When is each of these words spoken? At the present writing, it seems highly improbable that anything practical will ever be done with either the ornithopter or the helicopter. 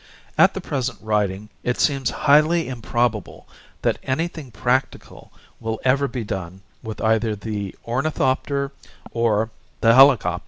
At 0.35 0.55
the 0.55 0.61
present 0.61 0.97
writing, 1.03 1.49
it 1.61 1.79
seems 1.79 2.09
highly 2.25 2.67
improbable 2.67 3.47
that 3.83 3.99
anything 4.01 4.49
practical 4.49 5.31
will 5.59 5.79
ever 5.85 6.07
be 6.07 6.23
done 6.23 6.63
with 6.81 6.99
either 7.01 7.35
the 7.35 7.75
ornithopter 7.87 8.71
or 9.11 9.51
the 9.81 9.93
helicopter. 9.93 10.39